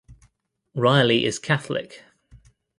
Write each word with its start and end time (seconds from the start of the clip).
Reilly 0.73 1.25
is 1.25 1.37
Catholic. 1.37 2.03